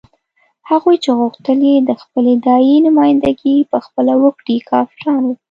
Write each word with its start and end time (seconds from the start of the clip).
هغوی 0.69 0.95
چې 1.03 1.09
غوښتل 1.19 1.59
یې 1.69 1.77
د 1.89 1.91
خپلې 2.01 2.33
داعیې 2.45 2.77
نمايندګي 2.87 3.55
په 3.71 3.77
خپله 3.85 4.13
وکړي 4.23 4.55
کافران 4.71 5.21
وو. 5.25 5.35